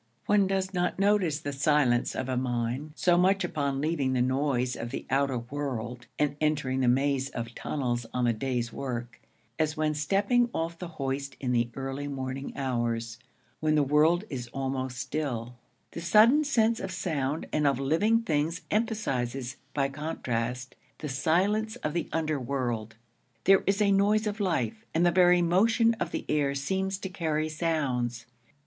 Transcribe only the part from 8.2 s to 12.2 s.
the day's work, as when stepping off the hoist in the early